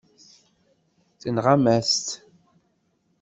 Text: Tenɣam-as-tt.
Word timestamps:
Tenɣam-as-tt. 1.21 2.09